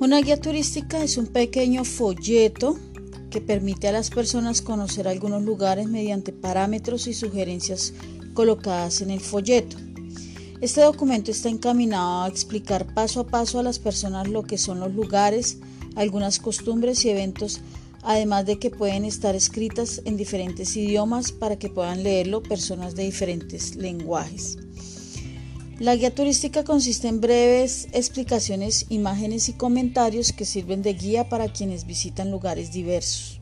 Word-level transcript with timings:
Una 0.00 0.22
guía 0.22 0.40
turística 0.40 1.02
es 1.02 1.18
un 1.18 1.26
pequeño 1.26 1.84
folleto 1.84 2.78
que 3.28 3.42
permite 3.42 3.86
a 3.86 3.92
las 3.92 4.08
personas 4.08 4.62
conocer 4.62 5.06
algunos 5.06 5.42
lugares 5.42 5.88
mediante 5.88 6.32
parámetros 6.32 7.06
y 7.06 7.12
sugerencias 7.12 7.92
colocadas 8.32 9.02
en 9.02 9.10
el 9.10 9.20
folleto. 9.20 9.76
Este 10.62 10.80
documento 10.80 11.30
está 11.30 11.50
encaminado 11.50 12.22
a 12.22 12.28
explicar 12.28 12.94
paso 12.94 13.20
a 13.20 13.26
paso 13.26 13.58
a 13.58 13.62
las 13.62 13.78
personas 13.78 14.26
lo 14.26 14.42
que 14.42 14.56
son 14.56 14.80
los 14.80 14.94
lugares, 14.94 15.58
algunas 15.96 16.38
costumbres 16.38 17.04
y 17.04 17.10
eventos, 17.10 17.60
además 18.02 18.46
de 18.46 18.58
que 18.58 18.70
pueden 18.70 19.04
estar 19.04 19.34
escritas 19.34 20.00
en 20.06 20.16
diferentes 20.16 20.74
idiomas 20.78 21.30
para 21.30 21.58
que 21.58 21.68
puedan 21.68 22.02
leerlo 22.02 22.42
personas 22.42 22.94
de 22.94 23.02
diferentes 23.02 23.76
lenguajes. 23.76 24.56
La 25.80 25.96
guía 25.96 26.14
turística 26.14 26.62
consiste 26.62 27.08
en 27.08 27.22
breves 27.22 27.88
explicaciones, 27.92 28.84
imágenes 28.90 29.48
y 29.48 29.54
comentarios 29.54 30.30
que 30.34 30.44
sirven 30.44 30.82
de 30.82 30.92
guía 30.92 31.30
para 31.30 31.50
quienes 31.50 31.86
visitan 31.86 32.30
lugares 32.30 32.70
diversos. 32.70 33.40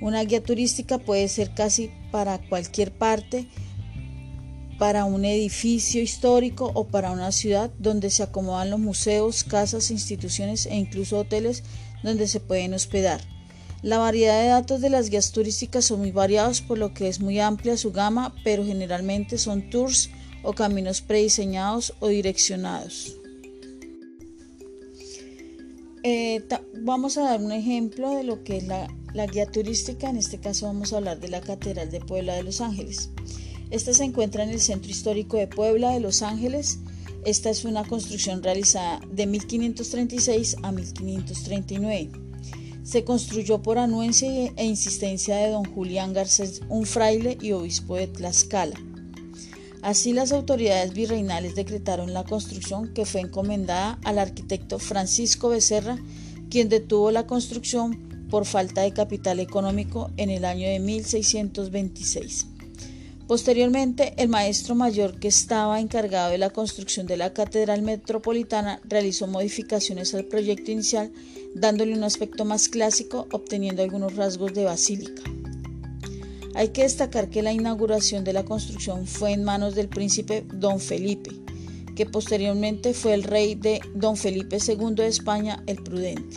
Una 0.00 0.22
guía 0.22 0.40
turística 0.40 0.98
puede 0.98 1.26
ser 1.26 1.52
casi 1.52 1.90
para 2.12 2.38
cualquier 2.48 2.92
parte, 2.92 3.48
para 4.78 5.04
un 5.04 5.24
edificio 5.24 6.00
histórico 6.00 6.70
o 6.74 6.84
para 6.84 7.10
una 7.10 7.32
ciudad 7.32 7.72
donde 7.80 8.10
se 8.10 8.22
acomodan 8.22 8.70
los 8.70 8.78
museos, 8.78 9.42
casas, 9.42 9.90
instituciones 9.90 10.66
e 10.66 10.76
incluso 10.76 11.18
hoteles 11.18 11.64
donde 12.04 12.28
se 12.28 12.38
pueden 12.38 12.74
hospedar. 12.74 13.20
La 13.82 13.98
variedad 13.98 14.40
de 14.40 14.46
datos 14.46 14.80
de 14.80 14.90
las 14.90 15.10
guías 15.10 15.32
turísticas 15.32 15.86
son 15.86 15.98
muy 15.98 16.12
variados 16.12 16.60
por 16.60 16.78
lo 16.78 16.94
que 16.94 17.08
es 17.08 17.18
muy 17.18 17.40
amplia 17.40 17.76
su 17.76 17.90
gama, 17.90 18.32
pero 18.44 18.64
generalmente 18.64 19.38
son 19.38 19.70
tours 19.70 20.08
o 20.44 20.52
caminos 20.52 21.00
prediseñados 21.00 21.94
o 22.00 22.08
direccionados. 22.08 23.16
Eh, 26.06 26.44
vamos 26.82 27.16
a 27.16 27.22
dar 27.22 27.40
un 27.40 27.50
ejemplo 27.50 28.10
de 28.14 28.24
lo 28.24 28.44
que 28.44 28.58
es 28.58 28.66
la, 28.66 28.88
la, 29.14 29.26
guía 29.26 29.46
turística. 29.46 30.10
En 30.10 30.18
este 30.18 30.38
caso 30.38 30.66
vamos 30.66 30.92
a 30.92 30.98
hablar 30.98 31.18
de 31.18 31.28
la 31.28 31.40
Catedral 31.40 31.90
de 31.90 32.00
Puebla 32.00 32.34
de 32.34 32.42
Los 32.42 32.60
Ángeles. 32.60 33.08
Esta 33.70 33.94
se 33.94 34.04
encuentra 34.04 34.44
en 34.44 34.50
el 34.50 34.60
centro 34.60 34.90
histórico 34.90 35.38
de 35.38 35.46
Puebla 35.46 35.92
de 35.92 36.00
Los 36.00 36.20
Ángeles. 36.20 36.78
Esta 37.24 37.48
es 37.48 37.64
una 37.64 37.84
construcción 37.84 38.42
realizada 38.42 39.00
de 39.10 39.26
1536 39.26 40.58
a 40.62 40.72
1539. 40.72 42.10
Se 42.82 43.02
construyó 43.04 43.62
por 43.62 43.78
anuencia 43.78 44.52
e 44.56 44.66
insistencia 44.66 45.36
de 45.36 45.48
don 45.48 45.64
Julián 45.64 46.12
Garcés, 46.12 46.60
un 46.68 46.84
fraile 46.84 47.38
y 47.40 47.52
obispo 47.52 47.96
de 47.96 48.08
Tlaxcala. 48.08 48.78
Así 49.84 50.14
las 50.14 50.32
autoridades 50.32 50.94
virreinales 50.94 51.54
decretaron 51.56 52.14
la 52.14 52.24
construcción 52.24 52.94
que 52.94 53.04
fue 53.04 53.20
encomendada 53.20 53.98
al 54.02 54.18
arquitecto 54.18 54.78
Francisco 54.78 55.50
Becerra, 55.50 55.98
quien 56.48 56.70
detuvo 56.70 57.10
la 57.10 57.26
construcción 57.26 58.26
por 58.30 58.46
falta 58.46 58.80
de 58.80 58.94
capital 58.94 59.40
económico 59.40 60.10
en 60.16 60.30
el 60.30 60.46
año 60.46 60.66
de 60.66 60.78
1626. 60.78 62.46
Posteriormente, 63.28 64.14
el 64.16 64.30
maestro 64.30 64.74
mayor 64.74 65.20
que 65.20 65.28
estaba 65.28 65.78
encargado 65.78 66.30
de 66.30 66.38
la 66.38 66.48
construcción 66.48 67.06
de 67.06 67.18
la 67.18 67.34
Catedral 67.34 67.82
Metropolitana 67.82 68.80
realizó 68.84 69.26
modificaciones 69.26 70.14
al 70.14 70.24
proyecto 70.24 70.70
inicial, 70.70 71.12
dándole 71.54 71.92
un 71.92 72.04
aspecto 72.04 72.46
más 72.46 72.70
clásico, 72.70 73.28
obteniendo 73.32 73.82
algunos 73.82 74.16
rasgos 74.16 74.54
de 74.54 74.64
basílica. 74.64 75.22
Hay 76.54 76.68
que 76.68 76.82
destacar 76.82 77.30
que 77.30 77.42
la 77.42 77.52
inauguración 77.52 78.22
de 78.22 78.32
la 78.32 78.44
construcción 78.44 79.06
fue 79.06 79.32
en 79.32 79.42
manos 79.42 79.74
del 79.74 79.88
príncipe 79.88 80.46
Don 80.54 80.78
Felipe, 80.78 81.30
que 81.96 82.06
posteriormente 82.06 82.94
fue 82.94 83.14
el 83.14 83.24
rey 83.24 83.56
de 83.56 83.80
Don 83.94 84.16
Felipe 84.16 84.58
II 84.64 84.94
de 84.94 85.08
España 85.08 85.62
el 85.66 85.82
Prudente. 85.82 86.36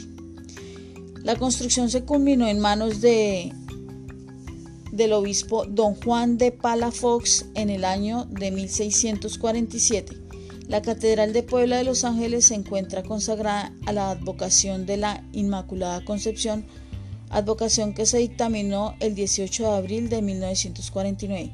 La 1.24 1.36
construcción 1.36 1.92
se 1.92 2.04
culminó 2.04 2.48
en 2.48 2.60
manos 2.60 3.00
de, 3.00 3.54
del 4.92 5.14
obispo 5.14 5.66
Don 5.66 5.94
Juan 5.94 6.38
de 6.38 6.52
Palafox 6.52 7.46
en 7.54 7.70
el 7.70 7.86
año 7.86 8.26
de 8.26 8.50
1647. 8.50 10.18
La 10.68 10.82
Catedral 10.82 11.32
de 11.32 11.44
Puebla 11.44 11.78
de 11.78 11.84
Los 11.84 12.04
Ángeles 12.04 12.46
se 12.46 12.56
encuentra 12.56 13.04
consagrada 13.04 13.72
a 13.86 13.94
la 13.94 14.10
advocación 14.10 14.86
de 14.86 14.98
la 14.98 15.24
Inmaculada 15.32 16.04
Concepción 16.04 16.66
advocación 17.30 17.94
que 17.94 18.06
se 18.06 18.20
dictaminó 18.20 18.96
el 19.00 19.16
18 19.16 19.64
de 19.64 19.76
abril 19.76 20.10
de 20.10 20.22
1949. 20.22 21.52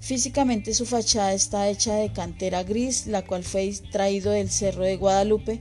Físicamente 0.00 0.74
su 0.74 0.84
fachada 0.84 1.32
está 1.32 1.68
hecha 1.68 1.94
de 1.94 2.12
cantera 2.12 2.64
gris, 2.64 3.06
la 3.06 3.22
cual 3.22 3.44
fue 3.44 3.72
traído 3.92 4.32
del 4.32 4.50
Cerro 4.50 4.82
de 4.82 4.96
Guadalupe. 4.96 5.60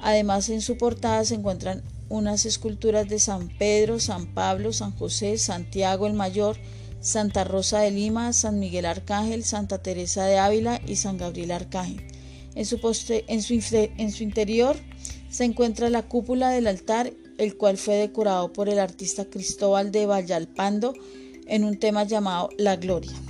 Además 0.00 0.48
en 0.48 0.60
su 0.60 0.78
portada 0.78 1.24
se 1.24 1.34
encuentran 1.34 1.82
unas 2.08 2.46
esculturas 2.46 3.08
de 3.08 3.18
San 3.18 3.48
Pedro, 3.48 3.98
San 3.98 4.32
Pablo, 4.32 4.72
San 4.72 4.92
José, 4.92 5.38
Santiago 5.38 6.06
el 6.06 6.12
Mayor, 6.12 6.56
Santa 7.00 7.44
Rosa 7.44 7.80
de 7.80 7.90
Lima, 7.90 8.32
San 8.32 8.58
Miguel 8.58 8.86
Arcángel, 8.86 9.44
Santa 9.44 9.82
Teresa 9.82 10.24
de 10.24 10.38
Ávila 10.38 10.80
y 10.86 10.96
San 10.96 11.18
Gabriel 11.18 11.50
Arcángel. 11.50 12.06
En 12.54 12.64
su, 12.64 12.78
en 13.08 13.42
su, 13.42 14.22
interior 14.22 14.76
se 15.34 15.42
encuentra 15.42 15.90
la 15.90 16.02
cúpula 16.02 16.50
del 16.50 16.68
altar 16.68 17.12
el 17.38 17.56
cual 17.56 17.76
fue 17.76 17.96
decorado 17.96 18.52
por 18.52 18.68
el 18.68 18.78
artista 18.78 19.24
Cristóbal 19.24 19.90
de 19.90 20.06
Vallalpando 20.06 20.94
en 21.46 21.64
un 21.64 21.76
tema 21.76 22.04
llamado 22.04 22.50
La 22.56 22.76
Gloria. 22.76 23.23